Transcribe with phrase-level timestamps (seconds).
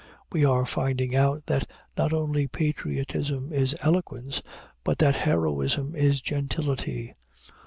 [0.31, 4.41] We are finding out that not only "patriotism is eloquence,"
[4.83, 7.13] but that heroism is gentility.